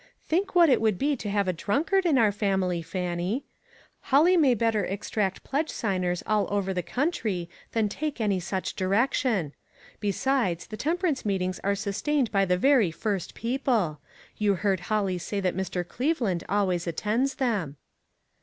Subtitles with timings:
[0.25, 3.45] Think what it would be to have a drunkard in our family, Fannie.
[4.09, 8.75] Holly may better ex tract pledge signers all over the country than take any such
[8.75, 9.53] direction.
[9.99, 13.99] Besides, the temperance meetings are sustained by the very first people.
[14.37, 15.87] You heard Holly say that Mr.
[15.87, 17.77] Cleveland always attends them."